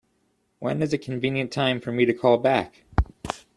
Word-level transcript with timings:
When 0.57 0.81
is 0.81 0.93
a 0.93 0.97
convenient 0.97 1.51
time 1.51 1.79
for 1.79 1.91
me 1.91 2.05
to 2.05 2.13
call 2.15 2.39
back? 2.39 2.85